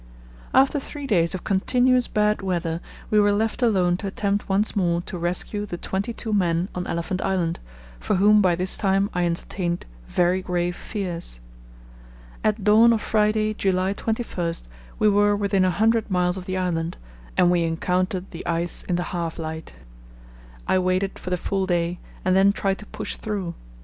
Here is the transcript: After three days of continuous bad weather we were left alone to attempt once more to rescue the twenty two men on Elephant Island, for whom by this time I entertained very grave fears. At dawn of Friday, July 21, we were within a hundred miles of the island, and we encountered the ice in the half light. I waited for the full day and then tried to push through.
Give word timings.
After 0.51 0.79
three 0.79 1.05
days 1.05 1.35
of 1.35 1.43
continuous 1.43 2.07
bad 2.07 2.41
weather 2.41 2.81
we 3.11 3.19
were 3.19 3.31
left 3.31 3.61
alone 3.61 3.97
to 3.97 4.07
attempt 4.07 4.49
once 4.49 4.75
more 4.75 5.03
to 5.03 5.15
rescue 5.15 5.67
the 5.67 5.77
twenty 5.77 6.11
two 6.11 6.33
men 6.33 6.69
on 6.73 6.87
Elephant 6.87 7.21
Island, 7.21 7.59
for 7.99 8.15
whom 8.15 8.41
by 8.41 8.55
this 8.55 8.77
time 8.77 9.11
I 9.13 9.27
entertained 9.27 9.85
very 10.07 10.41
grave 10.41 10.75
fears. 10.75 11.39
At 12.43 12.63
dawn 12.63 12.93
of 12.93 12.99
Friday, 13.01 13.53
July 13.53 13.93
21, 13.93 14.55
we 14.97 15.07
were 15.07 15.35
within 15.35 15.63
a 15.63 15.69
hundred 15.69 16.09
miles 16.09 16.35
of 16.35 16.47
the 16.47 16.57
island, 16.57 16.97
and 17.37 17.51
we 17.51 17.61
encountered 17.61 18.31
the 18.31 18.43
ice 18.47 18.81
in 18.89 18.95
the 18.95 19.03
half 19.13 19.37
light. 19.37 19.75
I 20.67 20.79
waited 20.79 21.19
for 21.19 21.29
the 21.29 21.37
full 21.37 21.67
day 21.67 21.99
and 22.25 22.35
then 22.35 22.51
tried 22.53 22.79
to 22.79 22.87
push 22.87 23.17
through. 23.17 23.53